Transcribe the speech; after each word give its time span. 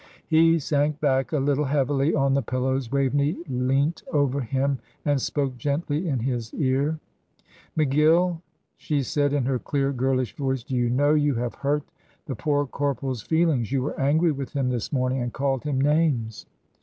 He 0.25 0.57
sank 0.57 0.99
back 0.99 1.31
a 1.31 1.37
little 1.37 1.65
heavily 1.65 2.15
on 2.15 2.33
the 2.33 2.41
pillows. 2.41 2.91
Waveney 2.91 3.37
leant 3.47 4.01
over 4.11 4.41
him 4.41 4.79
and 5.05 5.21
spoke 5.21 5.59
gently 5.59 6.07
in 6.09 6.17
his 6.17 6.51
ear. 6.55 6.99
"McGill," 7.77 8.41
she 8.77 9.03
said, 9.03 9.31
in 9.31 9.45
her 9.45 9.59
clear, 9.59 9.93
girlish 9.93 10.35
voice, 10.35 10.63
"do 10.63 10.75
you 10.75 10.89
know 10.89 11.13
you 11.13 11.35
have 11.35 11.53
hurt 11.53 11.83
the 12.25 12.33
poor 12.33 12.65
corporal's 12.65 13.21
feelings. 13.21 13.71
You 13.71 13.83
were 13.83 13.99
angry 13.99 14.31
with 14.31 14.53
him 14.53 14.69
this 14.69 14.91
morning, 14.91 15.21
and 15.21 15.31
called 15.31 15.65
him 15.65 15.79
names." 15.79 16.47